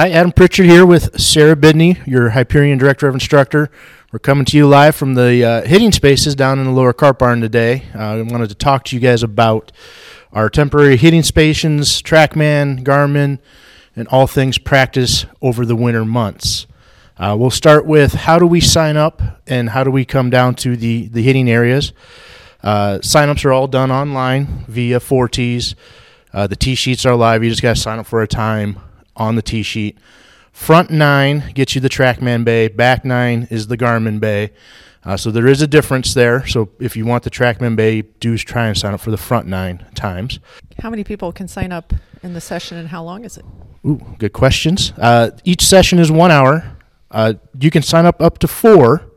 Hi, 0.00 0.08
Adam 0.08 0.32
Pritchard 0.32 0.64
here 0.64 0.86
with 0.86 1.20
Sarah 1.20 1.54
Bidney, 1.54 2.06
your 2.06 2.30
Hyperion 2.30 2.78
Director 2.78 3.06
of 3.06 3.14
Instructor. 3.14 3.70
We're 4.10 4.18
coming 4.18 4.46
to 4.46 4.56
you 4.56 4.66
live 4.66 4.96
from 4.96 5.12
the 5.12 5.44
uh, 5.44 5.66
hitting 5.66 5.92
spaces 5.92 6.34
down 6.34 6.58
in 6.58 6.64
the 6.64 6.70
lower 6.70 6.94
cart 6.94 7.18
barn 7.18 7.42
today. 7.42 7.82
Uh, 7.94 7.98
I 8.14 8.22
wanted 8.22 8.48
to 8.48 8.54
talk 8.54 8.84
to 8.84 8.96
you 8.96 9.00
guys 9.00 9.22
about 9.22 9.72
our 10.32 10.48
temporary 10.48 10.96
hitting 10.96 11.22
stations, 11.22 12.00
TrackMan, 12.00 12.82
Garmin, 12.82 13.40
and 13.94 14.08
all 14.08 14.26
things 14.26 14.56
practice 14.56 15.26
over 15.42 15.66
the 15.66 15.76
winter 15.76 16.06
months. 16.06 16.66
Uh, 17.18 17.36
we'll 17.38 17.50
start 17.50 17.84
with 17.84 18.14
how 18.14 18.38
do 18.38 18.46
we 18.46 18.62
sign 18.62 18.96
up 18.96 19.20
and 19.46 19.68
how 19.68 19.84
do 19.84 19.90
we 19.90 20.06
come 20.06 20.30
down 20.30 20.54
to 20.54 20.78
the, 20.78 21.08
the 21.08 21.22
hitting 21.22 21.50
areas. 21.50 21.92
Uh, 22.62 23.00
signups 23.02 23.44
are 23.44 23.52
all 23.52 23.68
done 23.68 23.90
online 23.90 24.64
via 24.66 24.98
ForeTees. 24.98 25.74
Uh, 26.32 26.46
the 26.46 26.56
tee 26.56 26.74
sheets 26.74 27.04
are 27.04 27.16
live. 27.16 27.44
You 27.44 27.50
just 27.50 27.60
got 27.60 27.76
to 27.76 27.82
sign 27.82 27.98
up 27.98 28.06
for 28.06 28.22
a 28.22 28.26
time 28.26 28.80
on 29.16 29.36
the 29.36 29.42
tee 29.42 29.62
sheet. 29.62 29.98
Front 30.52 30.90
nine 30.90 31.52
gets 31.54 31.74
you 31.74 31.80
the 31.80 31.88
TrackMan 31.88 32.44
bay. 32.44 32.68
Back 32.68 33.04
nine 33.04 33.46
is 33.50 33.68
the 33.68 33.76
Garmin 33.76 34.20
bay. 34.20 34.50
Uh, 35.04 35.16
so 35.16 35.30
there 35.30 35.46
is 35.46 35.62
a 35.62 35.66
difference 35.66 36.12
there. 36.12 36.46
So 36.46 36.68
if 36.78 36.96
you 36.96 37.06
want 37.06 37.22
the 37.24 37.30
TrackMan 37.30 37.76
bay, 37.76 38.02
do 38.02 38.36
try 38.36 38.66
and 38.66 38.76
sign 38.76 38.92
up 38.92 39.00
for 39.00 39.10
the 39.10 39.16
front 39.16 39.46
nine 39.46 39.86
times. 39.94 40.38
How 40.80 40.90
many 40.90 41.04
people 41.04 41.32
can 41.32 41.48
sign 41.48 41.72
up 41.72 41.94
in 42.22 42.34
the 42.34 42.40
session 42.40 42.76
and 42.76 42.88
how 42.88 43.02
long 43.02 43.24
is 43.24 43.38
it? 43.38 43.44
Ooh, 43.86 44.00
good 44.18 44.34
questions. 44.34 44.92
Uh, 44.98 45.30
each 45.44 45.64
session 45.64 45.98
is 45.98 46.12
one 46.12 46.30
hour. 46.30 46.76
Uh, 47.10 47.34
you 47.58 47.70
can 47.70 47.82
sign 47.82 48.04
up 48.04 48.20
up 48.20 48.38
to 48.38 48.48
four 48.48 49.10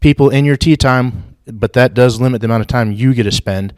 people 0.00 0.30
in 0.30 0.44
your 0.44 0.56
tee 0.56 0.76
time, 0.76 1.36
but 1.46 1.74
that 1.74 1.94
does 1.94 2.20
limit 2.20 2.40
the 2.40 2.46
amount 2.46 2.62
of 2.62 2.66
time 2.66 2.90
you 2.90 3.14
get 3.14 3.22
to 3.22 3.32
spend. 3.32 3.72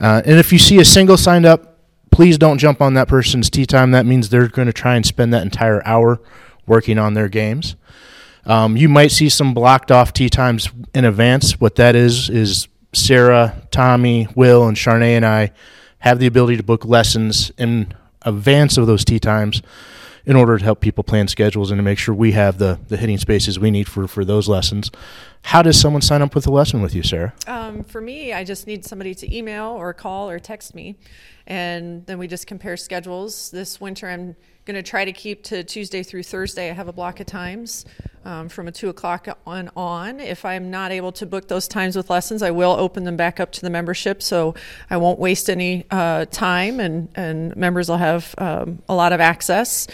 Uh, 0.00 0.22
and 0.24 0.38
if 0.38 0.50
you 0.50 0.58
see 0.58 0.78
a 0.80 0.84
single 0.84 1.18
signed 1.18 1.44
up, 1.44 1.69
please 2.10 2.38
don't 2.38 2.58
jump 2.58 2.80
on 2.80 2.94
that 2.94 3.08
person's 3.08 3.50
tee 3.50 3.66
time. 3.66 3.90
That 3.92 4.06
means 4.06 4.28
they're 4.28 4.48
going 4.48 4.66
to 4.66 4.72
try 4.72 4.96
and 4.96 5.04
spend 5.04 5.32
that 5.32 5.42
entire 5.42 5.86
hour 5.86 6.20
working 6.66 6.98
on 6.98 7.14
their 7.14 7.28
games. 7.28 7.76
Um, 8.46 8.76
you 8.76 8.88
might 8.88 9.10
see 9.10 9.28
some 9.28 9.54
blocked 9.54 9.90
off 9.90 10.12
tee 10.12 10.30
times 10.30 10.68
in 10.94 11.04
advance. 11.04 11.60
What 11.60 11.76
that 11.76 11.94
is 11.94 12.30
is 12.30 12.68
Sarah, 12.92 13.62
Tommy, 13.70 14.28
Will, 14.34 14.66
and 14.66 14.76
Charnay 14.76 15.16
and 15.16 15.26
I 15.26 15.52
have 15.98 16.18
the 16.18 16.26
ability 16.26 16.56
to 16.56 16.62
book 16.62 16.84
lessons 16.84 17.52
in 17.58 17.92
advance 18.22 18.76
of 18.78 18.86
those 18.86 19.04
tee 19.04 19.18
times 19.18 19.62
in 20.26 20.36
order 20.36 20.58
to 20.58 20.64
help 20.64 20.80
people 20.80 21.04
plan 21.04 21.28
schedules 21.28 21.70
and 21.70 21.78
to 21.78 21.82
make 21.82 21.98
sure 21.98 22.14
we 22.14 22.32
have 22.32 22.58
the, 22.58 22.78
the 22.88 22.96
hitting 22.96 23.18
spaces 23.18 23.58
we 23.58 23.70
need 23.70 23.88
for, 23.88 24.06
for 24.06 24.24
those 24.24 24.48
lessons. 24.48 24.90
How 25.42 25.62
does 25.62 25.80
someone 25.80 26.02
sign 26.02 26.22
up 26.22 26.34
with 26.34 26.46
a 26.46 26.50
lesson 26.50 26.82
with 26.82 26.94
you, 26.94 27.02
Sarah? 27.02 27.32
Um, 27.46 27.82
for 27.84 28.00
me, 28.00 28.32
I 28.32 28.44
just 28.44 28.66
need 28.66 28.84
somebody 28.84 29.14
to 29.14 29.36
email 29.36 29.68
or 29.68 29.94
call 29.94 30.28
or 30.28 30.38
text 30.38 30.74
me, 30.74 30.96
and 31.46 32.04
then 32.06 32.18
we 32.18 32.26
just 32.26 32.46
compare 32.46 32.76
schedules. 32.76 33.50
This 33.50 33.80
winter, 33.80 34.08
I'm 34.08 34.36
going 34.70 34.84
to 34.84 34.88
try 34.88 35.04
to 35.04 35.12
keep 35.12 35.42
to 35.42 35.64
Tuesday 35.64 36.04
through 36.04 36.22
Thursday. 36.22 36.70
I 36.70 36.74
have 36.74 36.86
a 36.86 36.92
block 36.92 37.18
of 37.18 37.26
times 37.26 37.84
um, 38.24 38.48
from 38.48 38.68
a 38.68 38.72
two 38.72 38.88
o'clock 38.88 39.26
on 39.44 39.68
on. 39.74 40.20
If 40.20 40.44
I'm 40.44 40.70
not 40.70 40.92
able 40.92 41.10
to 41.12 41.26
book 41.26 41.48
those 41.48 41.66
times 41.66 41.96
with 41.96 42.08
lessons, 42.08 42.40
I 42.40 42.52
will 42.52 42.70
open 42.70 43.02
them 43.02 43.16
back 43.16 43.40
up 43.40 43.50
to 43.52 43.62
the 43.62 43.70
membership, 43.70 44.22
so 44.22 44.54
I 44.88 44.96
won't 44.98 45.18
waste 45.18 45.50
any 45.50 45.86
uh, 45.90 46.26
time, 46.26 46.78
and 46.78 47.08
and 47.16 47.56
members 47.56 47.88
will 47.88 47.96
have 47.96 48.32
um, 48.38 48.80
a 48.88 48.94
lot 48.94 49.12
of 49.12 49.20
access. 49.20 49.88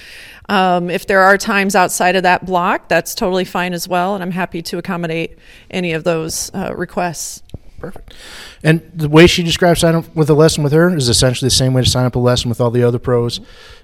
Um, 0.50 0.90
if 0.90 1.06
there 1.06 1.22
are 1.22 1.38
times 1.38 1.74
outside 1.74 2.14
of 2.14 2.24
that 2.24 2.44
block, 2.44 2.88
that's 2.88 3.14
totally 3.14 3.46
fine 3.46 3.72
as 3.72 3.88
well, 3.88 4.14
and 4.14 4.22
I'm 4.22 4.30
happy 4.30 4.60
to 4.60 4.76
accommodate 4.76 5.38
any 5.70 5.92
of 5.92 6.04
those 6.04 6.50
uh, 6.54 6.74
requests. 6.76 7.42
Perfect. 7.78 8.14
And 8.62 8.90
the 8.94 9.08
way 9.08 9.26
she 9.26 9.42
describes 9.42 9.80
sign 9.80 9.94
up 9.94 10.14
with 10.14 10.30
a 10.30 10.34
lesson 10.34 10.64
with 10.64 10.72
her 10.72 10.94
is 10.94 11.08
essentially 11.08 11.46
the 11.46 11.54
same 11.54 11.74
way 11.74 11.82
to 11.82 11.88
sign 11.88 12.06
up 12.06 12.16
a 12.16 12.18
lesson 12.18 12.48
with 12.48 12.60
all 12.60 12.70
the 12.70 12.82
other 12.82 12.98
pros. 12.98 13.40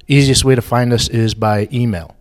Easiest 0.08 0.44
way 0.44 0.54
to 0.54 0.62
find 0.62 0.92
us 0.92 1.08
is 1.08 1.34
by 1.34 1.68
email. 1.72 2.16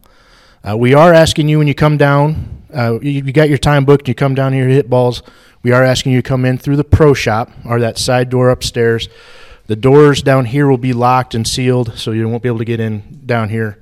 Uh, 0.68 0.78
we 0.78 0.94
are 0.94 1.14
asking 1.14 1.50
you 1.50 1.58
when 1.58 1.68
you 1.68 1.74
come 1.74 1.98
down, 1.98 2.64
uh, 2.74 3.00
you, 3.02 3.24
you, 3.24 3.32
got 3.32 3.50
your 3.50 3.58
time 3.58 3.86
booked, 3.86 4.08
you 4.08 4.14
come 4.14 4.36
down 4.36 4.54
here 4.54 4.68
to 4.68 4.74
hit 4.74 4.90
balls. 4.90 5.24
We 5.64 5.72
are 5.72 5.84
asking 5.84 6.12
you 6.12 6.22
to 6.22 6.28
come 6.28 6.46
in 6.46 6.58
through 6.58 6.76
the 6.76 6.84
pro 6.84 7.14
shop 7.14 7.50
or 7.66 7.80
that 7.80 7.98
side 7.98 8.30
door 8.30 8.50
upstairs. 8.50 9.10
The 9.68 9.76
doors 9.76 10.22
down 10.22 10.46
here 10.46 10.68
will 10.68 10.78
be 10.78 10.94
locked 10.94 11.34
and 11.34 11.48
sealed, 11.48 11.98
so 11.98 12.12
you 12.12 12.28
won't 12.28 12.44
be 12.44 12.50
able 12.50 12.60
to 12.60 12.66
get 12.66 12.80
in 12.80 13.22
down 13.26 13.50
here. 13.50 13.82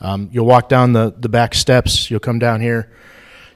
Um, 0.00 0.28
you'll 0.32 0.46
walk 0.46 0.68
down 0.68 0.92
the, 0.92 1.14
the 1.16 1.28
back 1.28 1.54
steps, 1.54 2.10
you'll 2.10 2.20
come 2.20 2.38
down 2.38 2.60
here. 2.60 2.90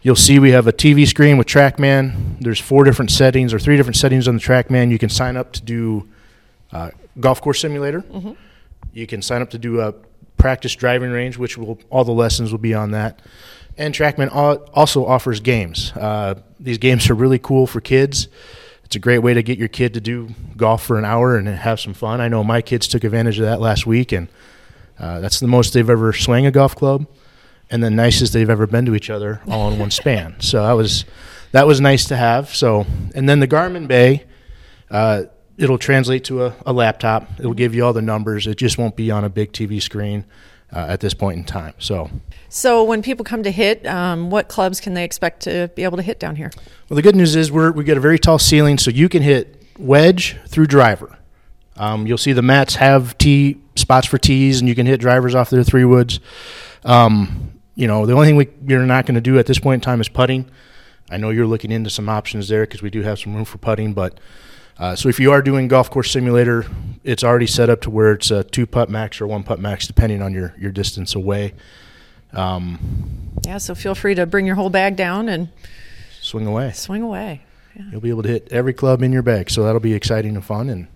You'll 0.01 0.17
see 0.17 0.39
we 0.39 0.53
have 0.53 0.67
a 0.67 0.73
TV 0.73 1.07
screen 1.07 1.39
with 1.39 1.49
TrackMan. 1.49 2.41
There's 2.41 2.61
four 2.61 2.85
different 2.85 3.11
settings 3.11 3.53
or 3.53 3.59
three 3.59 3.77
different 3.77 3.97
settings 3.97 4.29
on 4.29 4.37
the 4.37 4.41
TrackMan. 4.41 4.91
You 4.91 4.99
can 4.99 5.09
sign 5.09 5.37
up 5.37 5.53
to 5.55 5.63
do 5.63 6.09
uh, 6.73 6.91
golf 7.19 7.41
course 7.41 7.61
simulator. 7.61 8.03
Mm-hmm. 8.03 8.33
You 8.93 9.07
can 9.07 9.23
sign 9.23 9.43
up 9.43 9.51
to 9.51 9.59
do 9.59 9.81
a 9.81 9.95
practice 10.37 10.75
driving 10.77 11.11
range, 11.11 11.37
which 11.37 11.59
will 11.59 11.79
all 11.91 12.05
the 12.05 12.13
lessons 12.13 12.53
will 12.53 12.59
be 12.59 12.75
on 12.75 12.93
that. 12.93 13.21
And 13.77 13.95
TrackMan 13.95 14.31
also 14.33 15.05
offers 15.05 15.41
games. 15.41 15.93
Uh, 15.93 16.37
these 16.59 16.79
games 16.79 17.11
are 17.11 17.15
really 17.15 17.39
cool 17.39 17.67
for 17.67 17.81
kids. 17.81 18.29
It's 18.85 18.97
a 18.97 19.01
great 19.01 19.19
way 19.19 19.35
to 19.35 19.43
get 19.43 19.59
your 19.59 19.69
kid 19.69 19.95
to 19.95 20.01
do 20.01 20.31
golf 20.57 20.83
for 20.83 20.99
an 20.99 21.05
hour 21.05 21.37
and 21.37 21.47
have 21.47 21.79
some 21.79 21.93
fun. 21.93 22.21
I 22.21 22.29
know 22.29 22.43
my 22.43 22.63
kids 22.63 22.89
took 22.89 23.05
advantage 23.05 23.39
of 23.39 23.45
that 23.45 23.61
last 23.61 23.87
week, 23.87 24.13
and 24.13 24.29
uh, 24.99 25.21
that's 25.21 25.41
the 25.41 25.47
most 25.47 25.75
they've 25.75 25.91
ever 25.91 26.13
swung 26.13 26.47
a 26.47 26.51
golf 26.51 26.75
club, 26.75 27.07
and 27.71 27.83
the 27.83 27.91
nicest 27.91 28.33
they've 28.33 28.51
ever 28.51 28.67
been 28.67 28.87
to 28.87 28.95
each 28.95 29.11
other 29.11 29.41
all 29.49 29.71
in 29.71 29.79
one 29.79 29.91
span. 29.91 30.37
So 30.41 30.63
that 30.63 30.73
was 30.73 31.05
that 31.53 31.67
was 31.67 31.81
nice 31.81 32.07
to 32.07 32.17
have. 32.17 32.55
So 32.55 32.87
and 33.15 33.29
then 33.29 33.41
the 33.41 33.49
Garmin 33.49 33.87
Bay, 33.87 34.25
uh, 34.91 35.25
it'll 35.57 35.79
translate 35.79 36.25
to 36.25 36.47
a, 36.47 36.57
a, 36.67 36.73
laptop. 36.73 37.29
It'll 37.39 37.55
give 37.55 37.75
you 37.75 37.85
all 37.85 37.93
the 37.93 38.03
numbers. 38.03 38.47
It 38.47 38.57
just 38.57 38.79
won't 38.79 38.97
be 38.97 39.11
on 39.11 39.25
a 39.25 39.29
big 39.29 39.53
TV 39.53 39.83
screen 39.83 40.25
uh, 40.73 40.87
at 40.89 41.01
this 41.01 41.15
point 41.15 41.39
in 41.39 41.45
time. 41.45 41.75
So. 41.79 42.11
So 42.49 42.85
when 42.85 43.03
people 43.03 43.25
come 43.25 43.43
to 43.43 43.51
hit, 43.51 43.87
um, 43.87 44.31
what 44.31 44.49
clubs 44.49 44.81
can 44.81 44.95
they 44.95 45.05
expect 45.05 45.43
to 45.43 45.71
be 45.75 45.85
able 45.85 45.99
to 45.99 46.03
hit 46.03 46.19
down 46.19 46.37
here? 46.37 46.51
Well, 46.89 46.97
the 46.97 47.03
good 47.03 47.17
news 47.17 47.37
is 47.37 47.53
we're 47.53 47.73
we 47.73 47.85
get 47.85 47.99
a 47.99 48.01
very 48.01 48.19
tall 48.19 48.39
ceiling, 48.39 48.79
so 48.79 48.91
you 48.91 49.09
can 49.09 49.23
hit 49.23 49.63
wedge 49.79 50.37
through 50.47 50.67
driver. 50.67 51.19
Um, 51.77 52.07
you'll 52.07 52.19
see 52.19 52.33
the 52.33 52.43
mats 52.43 52.77
have 52.77 53.17
tee 53.19 53.59
spots 53.77 54.07
for 54.07 54.19
tees, 54.19 54.61
and 54.61 54.69
you 54.69 54.75
can 54.75 54.87
hit 54.87 55.01
drivers 55.01 55.35
off 55.35 55.51
their 55.51 55.63
three 55.63 55.85
woods. 55.85 56.21
Um, 56.85 57.58
you 57.79 57.87
know, 57.87 58.07
the 58.07 58.13
only 58.13 58.27
thing 58.27 58.35
we, 58.35 58.49
you're 58.67 58.85
not 58.85 59.07
going 59.07 59.15
to 59.15 59.21
do 59.21 59.39
at 59.39 59.47
this 59.47 59.61
point 59.61 59.75
in 59.77 59.81
time 59.81 60.01
is 60.01 60.09
putting. 60.09 60.51
I 61.11 61.17
know 61.17 61.31
you're 61.31 61.47
looking 61.47 61.71
into 61.71 61.91
some 61.91 62.09
options 62.09 62.49
there 62.49 62.65
because 62.65 62.83
we 62.83 62.91
do 62.91 63.03
have 63.03 63.21
some 63.21 63.37
room 63.37 63.45
for 63.45 63.59
putting, 63.59 63.95
but 63.95 64.19
uh, 64.81 64.97
so 64.97 65.09
if 65.09 65.21
you 65.21 65.31
are 65.31 65.41
doing 65.41 65.69
golf 65.69 65.89
course 65.89 66.11
simulator, 66.11 66.67
it's 67.05 67.23
already 67.23 67.47
set 67.47 67.71
up 67.71 67.81
to 67.83 67.91
where 67.91 68.13
it's 68.15 68.33
a 68.33 68.43
two 68.43 68.67
putt 68.67 68.91
max 68.91 69.21
or 69.21 69.29
one 69.29 69.45
putt 69.45 69.61
max, 69.61 69.87
depending 69.87 70.23
on 70.23 70.35
your 70.35 70.57
your 70.59 70.73
distance 70.73 71.15
away. 71.15 71.55
Um, 72.33 73.31
yeah, 73.47 73.59
so 73.59 73.77
feel 73.77 73.95
free 73.95 74.17
to 74.17 74.27
bring 74.27 74.45
your 74.45 74.57
whole 74.57 74.71
bag 74.71 74.97
down 74.97 75.29
and 75.29 75.49
swing 76.21 76.49
away. 76.49 76.73
Swing 76.73 77.03
away. 77.03 77.43
Yeah. 77.77 77.85
You'll 77.93 78.01
be 78.01 78.11
able 78.11 78.25
to 78.25 78.29
hit 78.29 78.49
every 78.51 78.73
club 78.73 79.05
in 79.05 79.13
your 79.13 79.23
bag, 79.23 79.51
so 79.51 79.63
that'll 79.63 79.79
be 79.79 79.95
exciting 79.95 80.35
and 80.35 80.45
fun, 80.45 80.69
and 80.69 80.89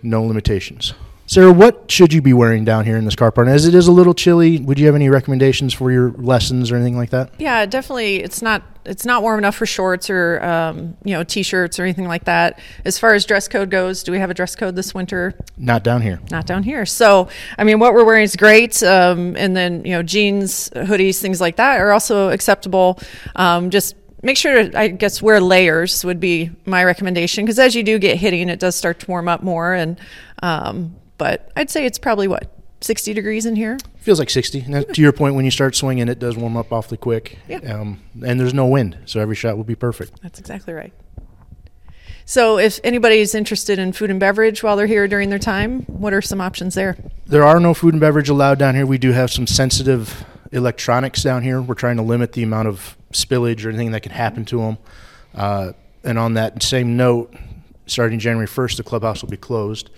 no 0.00 0.22
limitations. 0.22 0.94
Sarah, 1.26 1.52
what 1.52 1.90
should 1.90 2.12
you 2.12 2.20
be 2.20 2.34
wearing 2.34 2.64
down 2.64 2.84
here 2.84 2.96
in 2.96 3.04
this 3.04 3.16
car 3.16 3.32
park? 3.32 3.48
As 3.48 3.66
it 3.66 3.74
is 3.74 3.88
a 3.88 3.92
little 3.92 4.12
chilly, 4.12 4.60
would 4.60 4.78
you 4.78 4.86
have 4.86 4.94
any 4.94 5.08
recommendations 5.08 5.72
for 5.72 5.90
your 5.90 6.10
lessons 6.12 6.70
or 6.70 6.76
anything 6.76 6.96
like 6.96 7.10
that? 7.10 7.30
Yeah, 7.38 7.64
definitely. 7.64 8.16
It's 8.16 8.42
not 8.42 8.62
it's 8.84 9.06
not 9.06 9.22
warm 9.22 9.38
enough 9.38 9.56
for 9.56 9.64
shorts 9.64 10.10
or 10.10 10.42
um, 10.44 10.96
you 11.04 11.14
know 11.14 11.24
t-shirts 11.24 11.78
or 11.78 11.84
anything 11.84 12.06
like 12.06 12.24
that. 12.24 12.60
As 12.84 12.98
far 12.98 13.14
as 13.14 13.24
dress 13.24 13.48
code 13.48 13.70
goes, 13.70 14.02
do 14.02 14.12
we 14.12 14.18
have 14.18 14.30
a 14.30 14.34
dress 14.34 14.54
code 14.54 14.76
this 14.76 14.94
winter? 14.94 15.34
Not 15.56 15.82
down 15.82 16.02
here. 16.02 16.20
Not 16.30 16.46
down 16.46 16.62
here. 16.62 16.84
So 16.84 17.28
I 17.56 17.64
mean, 17.64 17.78
what 17.78 17.94
we're 17.94 18.04
wearing 18.04 18.24
is 18.24 18.36
great, 18.36 18.82
um, 18.82 19.34
and 19.36 19.56
then 19.56 19.82
you 19.84 19.92
know 19.92 20.02
jeans, 20.02 20.68
hoodies, 20.70 21.20
things 21.20 21.40
like 21.40 21.56
that 21.56 21.80
are 21.80 21.92
also 21.92 22.28
acceptable. 22.28 22.98
Um, 23.34 23.70
just 23.70 23.96
make 24.22 24.36
sure 24.36 24.68
to, 24.68 24.78
I 24.78 24.88
guess, 24.88 25.22
wear 25.22 25.40
layers 25.40 26.04
would 26.04 26.20
be 26.20 26.50
my 26.66 26.84
recommendation 26.84 27.44
because 27.44 27.58
as 27.58 27.74
you 27.74 27.82
do 27.82 27.98
get 27.98 28.18
hitting, 28.18 28.50
it 28.50 28.58
does 28.58 28.76
start 28.76 29.00
to 29.00 29.06
warm 29.06 29.28
up 29.28 29.42
more 29.42 29.72
and 29.72 29.98
um, 30.42 30.96
but 31.18 31.50
I'd 31.56 31.70
say 31.70 31.86
it's 31.86 31.98
probably 31.98 32.28
what 32.28 32.50
60 32.80 33.14
degrees 33.14 33.46
in 33.46 33.56
here. 33.56 33.78
Feels 33.96 34.18
like 34.18 34.30
60. 34.30 34.62
to 34.92 35.00
your 35.00 35.12
point, 35.12 35.34
when 35.34 35.44
you 35.44 35.50
start 35.50 35.74
swinging, 35.74 36.08
it 36.08 36.18
does 36.18 36.36
warm 36.36 36.56
up 36.56 36.72
awfully 36.72 36.98
quick. 36.98 37.38
Yeah. 37.48 37.58
Um, 37.58 38.00
and 38.24 38.38
there's 38.38 38.54
no 38.54 38.66
wind, 38.66 38.98
so 39.06 39.20
every 39.20 39.34
shot 39.34 39.56
will 39.56 39.64
be 39.64 39.74
perfect. 39.74 40.20
That's 40.22 40.38
exactly 40.38 40.74
right. 40.74 40.92
So, 42.26 42.58
if 42.58 42.80
anybody's 42.84 43.34
interested 43.34 43.78
in 43.78 43.92
food 43.92 44.10
and 44.10 44.18
beverage 44.18 44.62
while 44.62 44.76
they're 44.76 44.86
here 44.86 45.06
during 45.06 45.28
their 45.28 45.38
time, 45.38 45.82
what 45.82 46.14
are 46.14 46.22
some 46.22 46.40
options 46.40 46.74
there? 46.74 46.96
There 47.26 47.44
are 47.44 47.60
no 47.60 47.74
food 47.74 47.92
and 47.92 48.00
beverage 48.00 48.30
allowed 48.30 48.58
down 48.58 48.74
here. 48.74 48.86
We 48.86 48.96
do 48.96 49.12
have 49.12 49.30
some 49.30 49.46
sensitive 49.46 50.24
electronics 50.50 51.22
down 51.22 51.42
here. 51.42 51.60
We're 51.60 51.74
trying 51.74 51.96
to 51.96 52.02
limit 52.02 52.32
the 52.32 52.42
amount 52.42 52.68
of 52.68 52.96
spillage 53.12 53.64
or 53.66 53.68
anything 53.68 53.90
that 53.90 54.00
can 54.00 54.12
happen 54.12 54.46
to 54.46 54.58
them. 54.58 54.78
Uh, 55.34 55.72
and 56.02 56.18
on 56.18 56.34
that 56.34 56.62
same 56.62 56.96
note, 56.96 57.34
starting 57.86 58.18
January 58.18 58.46
1st, 58.46 58.78
the 58.78 58.82
clubhouse 58.82 59.22
will 59.22 59.30
be 59.30 59.36
closed. 59.36 59.90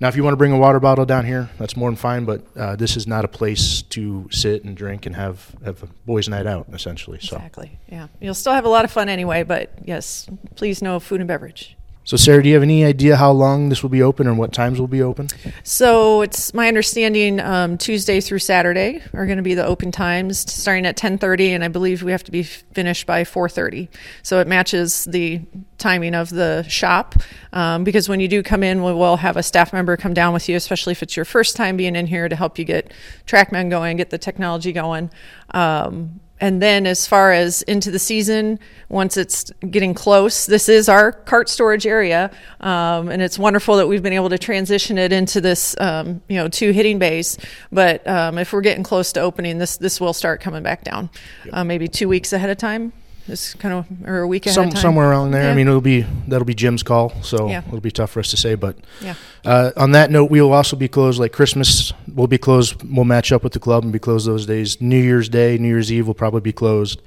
Now, 0.00 0.08
if 0.08 0.16
you 0.16 0.22
want 0.22 0.32
to 0.32 0.36
bring 0.36 0.52
a 0.52 0.58
water 0.58 0.78
bottle 0.78 1.04
down 1.04 1.24
here, 1.24 1.50
that's 1.58 1.76
more 1.76 1.90
than 1.90 1.96
fine, 1.96 2.24
but 2.24 2.42
uh, 2.56 2.76
this 2.76 2.96
is 2.96 3.06
not 3.06 3.24
a 3.24 3.28
place 3.28 3.82
to 3.82 4.28
sit 4.30 4.62
and 4.64 4.76
drink 4.76 5.06
and 5.06 5.16
have, 5.16 5.54
have 5.64 5.82
a 5.82 5.86
boys' 6.06 6.28
night 6.28 6.46
out, 6.46 6.66
essentially. 6.72 7.18
So. 7.20 7.36
Exactly, 7.36 7.78
yeah. 7.88 8.06
You'll 8.20 8.34
still 8.34 8.52
have 8.52 8.64
a 8.64 8.68
lot 8.68 8.84
of 8.84 8.92
fun 8.92 9.08
anyway, 9.08 9.42
but 9.42 9.72
yes, 9.84 10.28
please 10.54 10.82
no 10.82 11.00
food 11.00 11.20
and 11.20 11.26
beverage. 11.26 11.76
So, 12.08 12.16
Sarah, 12.16 12.42
do 12.42 12.48
you 12.48 12.54
have 12.54 12.62
any 12.62 12.86
idea 12.86 13.16
how 13.16 13.32
long 13.32 13.68
this 13.68 13.82
will 13.82 13.90
be 13.90 14.00
open 14.00 14.26
and 14.26 14.38
what 14.38 14.50
times 14.54 14.80
will 14.80 14.88
be 14.88 15.02
open? 15.02 15.28
So 15.62 16.22
it's 16.22 16.54
my 16.54 16.66
understanding 16.66 17.38
um, 17.38 17.76
Tuesday 17.76 18.22
through 18.22 18.38
Saturday 18.38 19.02
are 19.12 19.26
going 19.26 19.36
to 19.36 19.42
be 19.42 19.52
the 19.52 19.66
open 19.66 19.92
times, 19.92 20.38
starting 20.50 20.86
at 20.86 20.96
10:30, 20.96 21.50
and 21.50 21.62
I 21.62 21.68
believe 21.68 22.02
we 22.02 22.10
have 22.12 22.24
to 22.24 22.30
be 22.30 22.44
finished 22.44 23.06
by 23.06 23.24
4:30. 23.24 23.88
So 24.22 24.40
it 24.40 24.46
matches 24.46 25.04
the 25.04 25.42
timing 25.76 26.14
of 26.14 26.30
the 26.30 26.62
shop 26.66 27.14
um, 27.52 27.84
because 27.84 28.08
when 28.08 28.20
you 28.20 28.28
do 28.28 28.42
come 28.42 28.62
in, 28.62 28.82
we 28.82 28.94
will 28.94 29.18
have 29.18 29.36
a 29.36 29.42
staff 29.42 29.74
member 29.74 29.94
come 29.98 30.14
down 30.14 30.32
with 30.32 30.48
you, 30.48 30.56
especially 30.56 30.92
if 30.92 31.02
it's 31.02 31.14
your 31.14 31.26
first 31.26 31.56
time 31.56 31.76
being 31.76 31.94
in 31.94 32.06
here 32.06 32.26
to 32.26 32.36
help 32.36 32.58
you 32.58 32.64
get 32.64 32.90
TrackMan 33.26 33.68
going, 33.68 33.98
get 33.98 34.08
the 34.08 34.16
technology 34.16 34.72
going. 34.72 35.10
Um, 35.50 36.20
and 36.40 36.62
then 36.62 36.86
as 36.86 37.06
far 37.06 37.32
as 37.32 37.62
into 37.62 37.90
the 37.90 37.98
season 37.98 38.58
once 38.88 39.16
it's 39.16 39.50
getting 39.70 39.94
close 39.94 40.46
this 40.46 40.68
is 40.68 40.88
our 40.88 41.12
cart 41.12 41.48
storage 41.48 41.86
area. 41.86 42.30
Um, 42.60 43.08
and 43.08 43.20
it's 43.22 43.38
wonderful 43.38 43.76
that 43.76 43.86
we've 43.86 44.02
been 44.02 44.12
able 44.12 44.30
to 44.30 44.38
transition 44.38 44.98
it 44.98 45.12
into 45.12 45.40
this 45.40 45.76
um, 45.80 46.22
you 46.28 46.36
know 46.36 46.48
two 46.48 46.70
hitting 46.70 46.98
bays. 46.98 47.38
But 47.72 48.06
um, 48.06 48.38
if 48.38 48.52
we're 48.52 48.60
getting 48.60 48.84
close 48.84 49.12
to 49.12 49.20
opening 49.20 49.58
this 49.58 49.76
this 49.76 50.00
will 50.00 50.12
start 50.12 50.40
coming 50.40 50.62
back 50.62 50.84
down 50.84 51.10
uh, 51.52 51.64
maybe 51.64 51.88
two 51.88 52.08
weeks 52.08 52.32
ahead 52.32 52.50
of 52.50 52.58
time 52.58 52.92
this 53.28 53.54
kind 53.54 53.74
of 53.74 53.86
or 54.08 54.20
a 54.20 54.26
week 54.26 54.46
ahead 54.46 54.54
Some, 54.54 54.70
somewhere 54.72 55.10
around 55.10 55.30
there. 55.30 55.50
I 55.50 55.54
mean, 55.54 55.68
it'll 55.68 55.80
be 55.80 56.04
that'll 56.26 56.44
be 56.46 56.54
Jim's 56.54 56.82
call, 56.82 57.12
so 57.22 57.48
Yeah. 57.48 57.62
it'll 57.68 57.80
be 57.80 57.90
tough 57.90 58.10
for 58.10 58.20
us 58.20 58.30
to 58.30 58.36
say. 58.36 58.56
But 58.56 58.76
yeah 59.00 59.14
uh, 59.44 59.72
on 59.76 59.92
that 59.92 60.10
note, 60.10 60.30
we 60.30 60.40
will 60.40 60.52
also 60.52 60.76
be 60.76 60.88
closed. 60.88 61.18
Like 61.18 61.32
Christmas, 61.32 61.92
we'll 62.12 62.26
be 62.26 62.38
closed. 62.38 62.82
We'll 62.82 63.04
match 63.04 63.32
up 63.32 63.42
with 63.42 63.52
the 63.52 63.58
club 63.58 63.84
and 63.84 63.92
be 63.92 63.98
closed 63.98 64.26
those 64.26 64.46
days. 64.46 64.80
New 64.80 65.00
Year's 65.00 65.28
Day, 65.28 65.58
New 65.58 65.68
Year's 65.68 65.92
Eve 65.92 66.06
will 66.06 66.14
probably 66.14 66.40
be 66.40 66.52
closed. 66.52 67.00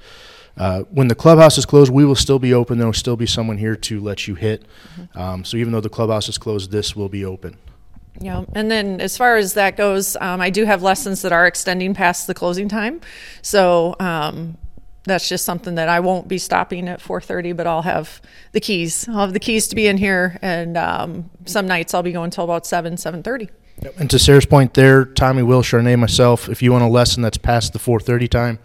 Uh, 0.56 0.80
when 0.90 1.08
the 1.08 1.14
clubhouse 1.14 1.56
is 1.56 1.64
closed, 1.64 1.90
we 1.92 2.04
will 2.04 2.14
still 2.16 2.38
be 2.38 2.52
open. 2.52 2.78
There 2.78 2.86
will 2.86 2.92
still 2.92 3.16
be 3.16 3.26
someone 3.26 3.58
here 3.58 3.76
to 3.76 4.00
let 4.00 4.26
you 4.28 4.34
hit. 4.34 4.64
Mm-hmm. 4.98 5.18
Um, 5.18 5.44
so 5.44 5.56
even 5.56 5.72
though 5.72 5.80
the 5.80 5.88
clubhouse 5.88 6.28
is 6.28 6.36
closed, 6.36 6.70
this 6.70 6.94
will 6.94 7.08
be 7.08 7.24
open. 7.24 7.56
Yeah, 8.20 8.44
and 8.54 8.70
then 8.70 9.00
as 9.00 9.16
far 9.16 9.36
as 9.36 9.54
that 9.54 9.76
goes, 9.76 10.16
um, 10.16 10.40
I 10.40 10.50
do 10.50 10.66
have 10.66 10.82
lessons 10.82 11.22
that 11.22 11.32
are 11.32 11.46
extending 11.46 11.94
past 11.94 12.26
the 12.26 12.34
closing 12.34 12.68
time, 12.68 13.00
so 13.40 13.96
um, 14.00 14.58
that's 15.04 15.28
just 15.28 15.44
something 15.44 15.74
that 15.74 15.88
I 15.88 16.00
won't 16.00 16.28
be 16.28 16.38
stopping 16.38 16.88
at 16.88 17.00
4:30, 17.00 17.56
but 17.56 17.66
I'll 17.66 17.82
have 17.82 18.20
the 18.52 18.60
keys. 18.60 19.08
I'll 19.08 19.20
have 19.20 19.32
the 19.32 19.40
keys 19.40 19.68
to 19.68 19.74
be 19.74 19.86
in 19.86 19.96
here, 19.96 20.38
and 20.42 20.76
um, 20.76 21.30
some 21.44 21.66
nights 21.66 21.94
I'll 21.94 22.02
be 22.02 22.12
going 22.12 22.30
till 22.30 22.44
about 22.44 22.66
seven, 22.66 22.94
7:30. 22.94 23.48
And 23.98 24.08
to 24.10 24.18
Sarah's 24.18 24.46
point 24.46 24.74
there, 24.74 25.04
Tommy, 25.04 25.42
Will, 25.42 25.62
Charnay, 25.62 25.98
myself, 25.98 26.48
if 26.48 26.62
you 26.62 26.72
want 26.72 26.84
a 26.84 26.88
lesson 26.88 27.22
that's 27.22 27.38
past 27.38 27.72
the 27.72 27.78
4.30 27.78 28.28
time, 28.28 28.58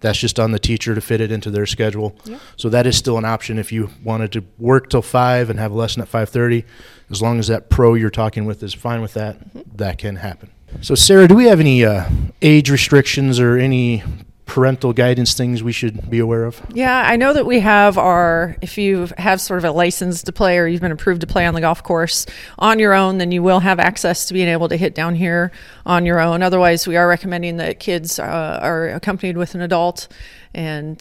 that's 0.00 0.18
just 0.18 0.40
on 0.40 0.50
the 0.50 0.58
teacher 0.58 0.94
to 0.94 1.00
fit 1.00 1.20
it 1.20 1.30
into 1.30 1.50
their 1.50 1.66
schedule. 1.66 2.16
Yeah. 2.24 2.38
So 2.56 2.68
that 2.70 2.86
is 2.86 2.96
still 2.96 3.16
an 3.16 3.24
option 3.24 3.58
if 3.58 3.70
you 3.70 3.90
wanted 4.02 4.32
to 4.32 4.44
work 4.58 4.90
till 4.90 5.02
5 5.02 5.50
and 5.50 5.60
have 5.60 5.70
a 5.70 5.74
lesson 5.74 6.02
at 6.02 6.10
5.30. 6.10 6.64
As 7.10 7.22
long 7.22 7.38
as 7.38 7.46
that 7.48 7.70
pro 7.70 7.94
you're 7.94 8.10
talking 8.10 8.46
with 8.46 8.62
is 8.62 8.74
fine 8.74 9.00
with 9.00 9.14
that, 9.14 9.38
that 9.76 9.98
can 9.98 10.16
happen. 10.16 10.50
So 10.80 10.94
Sarah, 10.94 11.28
do 11.28 11.36
we 11.36 11.44
have 11.44 11.60
any 11.60 11.84
uh, 11.84 12.08
age 12.42 12.68
restrictions 12.70 13.38
or 13.38 13.56
any 13.56 14.02
parental 14.46 14.92
guidance 14.92 15.34
things 15.34 15.62
we 15.62 15.72
should 15.72 16.10
be 16.10 16.18
aware 16.18 16.44
of? 16.44 16.60
Yeah, 16.72 17.04
I 17.06 17.16
know 17.16 17.32
that 17.32 17.46
we 17.46 17.60
have 17.60 17.96
our, 17.98 18.56
if 18.60 18.76
you 18.76 19.08
have 19.18 19.40
sort 19.40 19.58
of 19.58 19.64
a 19.64 19.72
license 19.72 20.22
to 20.24 20.32
play 20.32 20.58
or 20.58 20.66
you've 20.66 20.80
been 20.80 20.92
approved 20.92 21.22
to 21.22 21.26
play 21.26 21.46
on 21.46 21.54
the 21.54 21.60
golf 21.60 21.82
course 21.82 22.26
on 22.58 22.78
your 22.78 22.92
own, 22.92 23.18
then 23.18 23.32
you 23.32 23.42
will 23.42 23.60
have 23.60 23.80
access 23.80 24.26
to 24.26 24.34
being 24.34 24.48
able 24.48 24.68
to 24.68 24.76
hit 24.76 24.94
down 24.94 25.14
here 25.14 25.50
on 25.86 26.06
your 26.06 26.20
own. 26.20 26.42
Otherwise, 26.42 26.86
we 26.86 26.96
are 26.96 27.08
recommending 27.08 27.56
that 27.56 27.80
kids 27.80 28.18
uh, 28.18 28.58
are 28.62 28.88
accompanied 28.88 29.36
with 29.36 29.54
an 29.54 29.60
adult. 29.60 30.08
And 30.52 30.98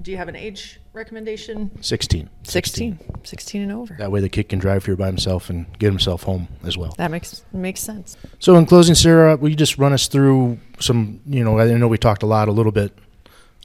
do 0.00 0.10
you 0.10 0.16
have 0.16 0.28
an 0.28 0.36
age 0.36 0.79
recommendation? 0.92 1.70
16. 1.82 2.28
16. 2.42 2.98
16 3.22 3.62
and 3.62 3.72
over. 3.72 3.96
That 3.98 4.10
way 4.12 4.20
the 4.20 4.28
kid 4.28 4.48
can 4.48 4.58
drive 4.58 4.86
here 4.86 4.96
by 4.96 5.06
himself 5.06 5.50
and 5.50 5.66
get 5.78 5.86
himself 5.86 6.22
home 6.22 6.48
as 6.64 6.76
well. 6.76 6.94
That 6.98 7.10
makes 7.10 7.44
makes 7.52 7.80
sense. 7.80 8.16
So 8.38 8.56
in 8.56 8.66
closing, 8.66 8.94
Sarah, 8.94 9.36
will 9.36 9.48
you 9.48 9.56
just 9.56 9.78
run 9.78 9.92
us 9.92 10.08
through 10.08 10.58
some, 10.78 11.20
you 11.26 11.44
know, 11.44 11.58
I 11.58 11.66
know 11.72 11.88
we 11.88 11.98
talked 11.98 12.22
a 12.22 12.26
lot, 12.26 12.48
a 12.48 12.52
little 12.52 12.72
bit, 12.72 12.96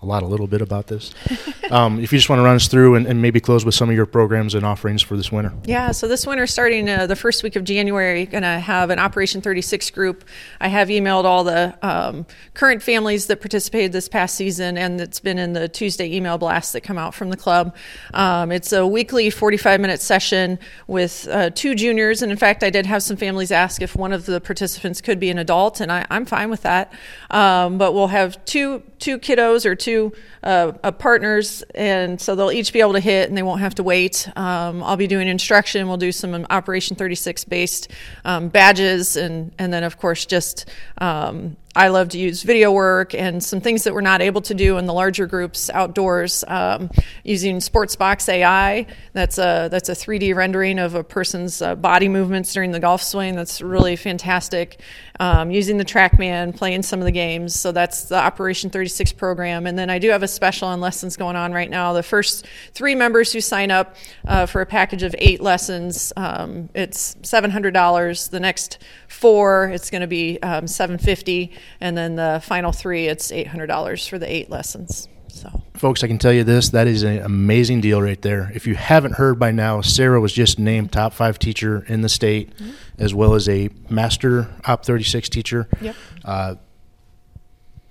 a 0.06 0.08
lot, 0.08 0.24
a 0.24 0.28
little 0.28 0.48
bit 0.48 0.62
about 0.62 0.88
this. 0.88 1.14
um, 1.72 2.00
if 2.00 2.12
you 2.14 2.18
just 2.18 2.30
want 2.30 2.40
to 2.40 2.44
run 2.44 2.56
us 2.56 2.68
through 2.68 2.96
and, 2.96 3.08
and 3.08 3.22
maybe 3.22 3.40
close 3.40 3.66
with 3.66 3.74
some 3.74 3.90
of 3.90 3.96
your 3.96 4.06
programs 4.06 4.54
and 4.54 4.66
offerings 4.66 5.02
for 5.02 5.18
this 5.18 5.32
winter. 5.32 5.52
Yeah, 5.66 5.92
so 5.92 6.08
this 6.08 6.28
winter, 6.28 6.46
starting 6.46 6.88
uh, 6.88 7.08
the 7.08 7.16
first 7.16 7.44
week 7.44 7.56
of 7.56 7.64
January, 7.64 8.26
going 8.26 8.44
to 8.44 8.60
have 8.60 8.92
an 8.92 9.00
Operation 9.00 9.42
36 9.42 9.90
group. 9.90 10.24
I 10.62 10.68
have 10.68 10.90
emailed 10.90 11.26
all 11.26 11.44
the 11.44 11.76
um, 11.82 12.26
current 12.54 12.84
families 12.84 13.26
that 13.28 13.42
participated 13.42 13.92
this 13.92 14.08
past 14.08 14.36
season, 14.36 14.78
and 14.78 15.02
it's 15.02 15.20
been 15.20 15.40
in 15.40 15.54
the 15.54 15.68
Tuesday 15.68 16.16
email 16.16 16.38
blasts 16.38 16.74
that 16.74 16.82
come 16.82 16.98
out 16.98 17.16
from 17.16 17.32
the 17.32 17.38
club. 17.38 17.76
Um, 18.14 18.52
it's 18.52 18.72
a 18.72 18.86
weekly 18.86 19.32
45 19.32 19.82
minute 19.82 20.02
session 20.02 20.60
with 20.88 21.28
uh, 21.32 21.50
two 21.50 21.74
juniors, 21.74 22.22
and 22.22 22.32
in 22.32 22.38
fact, 22.38 22.64
I 22.64 22.70
did 22.70 22.86
have 22.86 23.02
some 23.02 23.18
families 23.18 23.52
ask 23.52 23.82
if 23.82 23.96
one 23.96 24.14
of 24.14 24.28
the 24.28 24.40
participants 24.40 25.02
could 25.02 25.20
be 25.20 25.32
an 25.32 25.40
adult, 25.40 25.82
and 25.82 25.92
I, 25.92 26.06
I'm 26.12 26.26
fine 26.26 26.52
with 26.52 26.62
that. 26.62 26.94
Um, 27.32 27.80
but 27.80 27.94
we'll 27.94 28.08
have 28.08 28.44
two 28.46 28.84
two 29.00 29.20
kiddos 29.20 29.66
or 29.66 29.76
two 29.76 29.95
uh, 30.44 30.72
uh, 30.84 30.92
partners, 30.92 31.64
and 31.74 32.20
so 32.20 32.36
they'll 32.36 32.52
each 32.52 32.72
be 32.74 32.80
able 32.80 32.94
to 32.94 33.00
hit, 33.00 33.30
and 33.30 33.38
they 33.38 33.44
won't 33.44 33.62
have 33.62 33.76
to 33.76 33.84
wait. 33.84 34.28
Um, 34.36 34.84
I'll 34.84 34.98
be 34.98 35.08
doing 35.08 35.28
instruction. 35.28 35.88
We'll 35.88 35.98
do 35.98 36.12
some 36.12 36.34
um, 36.34 36.46
Operation 36.50 36.96
36 36.96 37.44
based 37.46 37.92
um, 38.24 38.50
badges, 38.50 39.16
and 39.16 39.52
and 39.60 39.72
then 39.74 39.84
of 39.84 39.98
course 39.98 40.26
just. 40.26 40.70
Um, 41.00 41.58
I 41.78 41.90
love 41.90 42.08
to 42.10 42.18
use 42.18 42.42
video 42.44 42.72
work 42.72 43.14
and 43.14 43.44
some 43.44 43.60
things 43.60 43.84
that 43.84 43.94
we're 43.94 44.00
not 44.00 44.22
able 44.22 44.40
to 44.44 44.54
do 44.54 44.78
in 44.78 44.86
the 44.86 44.94
larger 44.94 45.28
groups 45.28 45.70
outdoors 45.70 46.42
um, 46.48 46.90
using 47.26 47.58
Sportsbox 47.58 48.30
AI. 48.30 48.86
That's 49.12 49.38
a 49.38 49.68
that's 49.70 49.90
a 49.90 49.92
3D 49.92 50.34
rendering 50.34 50.80
of 50.80 50.96
a 50.96 51.04
person's 51.04 51.62
uh, 51.62 51.76
body 51.76 52.08
movements 52.08 52.54
during 52.54 52.72
the 52.72 52.80
golf 52.80 53.04
swing. 53.04 53.36
That's 53.36 53.62
really 53.62 53.98
fantastic. 53.98 54.80
Um, 55.20 55.52
using 55.52 55.78
the 55.78 55.84
TrackMan, 55.84 56.56
playing 56.56 56.84
some 56.84 57.00
of 57.00 57.06
the 57.06 57.12
games. 57.12 57.56
So 57.56 57.74
that's 57.74 58.06
the 58.06 58.16
Operation 58.16 58.70
36 58.70 59.12
program. 59.14 59.68
And 59.68 59.78
then 59.78 59.90
I 59.90 60.00
do 60.00 60.10
have 60.10 60.24
a 60.24 60.28
special 60.30 60.70
on 60.70 60.80
lessons 60.80 61.18
going 61.18 61.36
on 61.36 61.52
right 61.52 61.70
now. 61.70 61.92
The 61.92 62.04
first 62.04 62.46
three 62.74 62.96
members 62.96 63.34
who 63.34 63.42
sign 63.42 63.72
up 63.72 63.98
uh, 64.28 64.46
for 64.46 64.62
a 64.62 64.66
package 64.66 65.04
of 65.04 65.14
eight 65.20 65.42
lessons, 65.42 66.14
um, 66.16 66.70
it's 66.74 67.16
$700. 67.16 68.30
The 68.30 68.40
next 68.40 68.80
four, 69.08 69.70
it's 69.70 69.90
going 69.90 70.02
to 70.02 70.08
be 70.08 70.42
um, 70.42 70.68
750 70.68 71.54
and 71.82 71.98
then 71.98 72.16
the 72.16 72.42
final 72.44 72.72
three, 72.72 73.08
it's 73.08 73.32
$800 73.32 74.08
for 74.10 74.18
the 74.20 74.32
eight 74.32 74.50
lessons. 74.50 75.08
So 75.28 75.62
Folks, 75.74 76.02
I 76.04 76.08
can 76.08 76.18
tell 76.18 76.32
you 76.32 76.46
this 76.46 76.70
that 76.70 76.88
is 76.88 77.04
an 77.04 77.20
amazing 77.20 77.82
deal 77.82 78.02
right 78.02 78.22
there. 78.22 78.52
If 78.56 78.66
you 78.68 78.76
haven't 78.76 79.16
heard 79.16 79.38
by 79.38 79.52
now, 79.52 79.82
Sarah 79.82 80.22
was 80.22 80.32
just 80.32 80.58
named 80.60 80.94
top 80.94 81.12
five 81.14 81.38
teacher 81.40 81.84
in 81.90 82.02
the 82.02 82.08
state, 82.10 82.54
as 82.98 83.14
well 83.14 83.34
as 83.34 83.50
a 83.50 83.70
master 83.90 84.48
Op 84.66 84.86
36 84.86 85.28
teacher. 85.28 85.68
Yep. 85.82 85.96
Uh, 86.24 86.56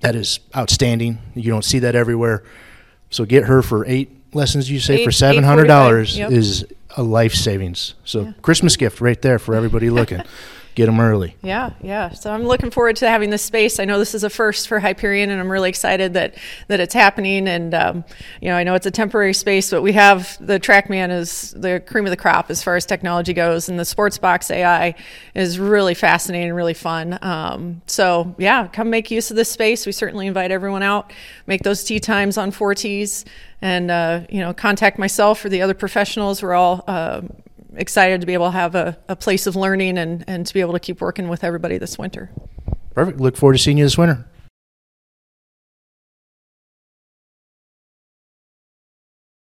that 0.00 0.14
is 0.16 0.40
outstanding. 0.56 1.18
You 1.34 1.50
don't 1.50 1.64
see 1.64 1.80
that 1.80 1.94
everywhere. 1.94 2.44
So 3.10 3.24
get 3.26 3.44
her 3.44 3.60
for 3.62 3.84
eight 3.86 4.34
lessons, 4.34 4.70
you 4.70 4.80
say, 4.80 4.96
Eight- 5.00 5.04
for 5.04 5.10
$700 5.10 5.66
$845, 5.66 6.16
yep. 6.16 6.30
is 6.32 6.64
a 6.96 7.02
life 7.02 7.34
savings. 7.34 7.94
So 8.04 8.22
Yeah. 8.22 8.32
Christmas 8.42 8.76
gift 8.76 9.00
right 9.00 9.20
there 9.20 9.38
for 9.38 9.54
everybody 9.54 9.90
looking. 9.98 10.22
Get 10.74 10.86
them 10.86 10.98
early. 10.98 11.36
Yeah, 11.40 11.70
yeah. 11.82 12.10
So 12.10 12.32
I'm 12.32 12.42
looking 12.42 12.70
forward 12.70 12.96
to 12.96 13.08
having 13.08 13.30
this 13.30 13.42
space. 13.42 13.78
I 13.78 13.84
know 13.84 14.00
this 14.00 14.12
is 14.12 14.24
a 14.24 14.30
first 14.30 14.66
for 14.66 14.80
Hyperion, 14.80 15.30
and 15.30 15.40
I'm 15.40 15.50
really 15.50 15.68
excited 15.68 16.14
that 16.14 16.34
that 16.66 16.80
it's 16.80 16.94
happening. 16.94 17.46
And 17.46 17.72
um, 17.74 18.04
you 18.40 18.48
know, 18.48 18.56
I 18.56 18.64
know 18.64 18.74
it's 18.74 18.86
a 18.86 18.90
temporary 18.90 19.34
space, 19.34 19.70
but 19.70 19.82
we 19.82 19.92
have 19.92 20.36
the 20.44 20.58
TrackMan 20.58 21.12
is 21.12 21.52
the 21.52 21.78
cream 21.78 22.06
of 22.06 22.10
the 22.10 22.16
crop 22.16 22.50
as 22.50 22.60
far 22.60 22.74
as 22.74 22.84
technology 22.86 23.32
goes, 23.32 23.68
and 23.68 23.78
the 23.78 23.84
Sportsbox 23.84 24.50
AI 24.50 24.96
is 25.36 25.60
really 25.60 25.94
fascinating, 25.94 26.52
really 26.52 26.74
fun. 26.74 27.20
Um, 27.22 27.80
so 27.86 28.34
yeah, 28.36 28.66
come 28.66 28.90
make 28.90 29.12
use 29.12 29.30
of 29.30 29.36
this 29.36 29.52
space. 29.52 29.86
We 29.86 29.92
certainly 29.92 30.26
invite 30.26 30.50
everyone 30.50 30.82
out. 30.82 31.12
Make 31.46 31.62
those 31.62 31.84
tee 31.84 32.00
times 32.00 32.36
on 32.36 32.50
ForeTees, 32.50 33.24
and 33.62 33.92
uh, 33.92 34.22
you 34.28 34.40
know, 34.40 34.52
contact 34.52 34.98
myself 34.98 35.44
or 35.44 35.50
the 35.50 35.62
other 35.62 35.74
professionals. 35.74 36.42
We're 36.42 36.54
all 36.54 36.82
um 36.88 37.30
excited 37.76 38.20
to 38.20 38.26
be 38.26 38.34
able 38.34 38.46
to 38.46 38.52
have 38.52 38.74
a, 38.74 38.98
a 39.08 39.16
place 39.16 39.46
of 39.46 39.56
learning 39.56 39.98
and, 39.98 40.24
and 40.26 40.46
to 40.46 40.54
be 40.54 40.60
able 40.60 40.72
to 40.72 40.80
keep 40.80 41.00
working 41.00 41.28
with 41.28 41.44
everybody 41.44 41.78
this 41.78 41.98
winter. 41.98 42.30
Perfect. 42.94 43.20
Look 43.20 43.36
forward 43.36 43.54
to 43.54 43.58
seeing 43.58 43.78
you 43.78 43.84
this 43.84 43.98
winter. 43.98 44.26